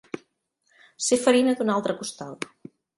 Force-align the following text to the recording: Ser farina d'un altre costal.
Ser 1.09 1.21
farina 1.27 1.57
d'un 1.61 1.73
altre 1.77 1.99
costal. 2.05 2.37